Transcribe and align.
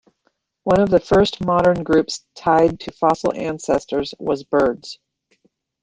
One 0.63 0.81
of 0.81 0.89
the 0.89 0.99
first 0.99 1.45
modern 1.45 1.83
groups 1.83 2.25
tied 2.33 2.79
to 2.79 2.91
fossil 2.91 3.35
ancestors 3.35 4.15
was 4.17 4.43
birds. 4.43 4.97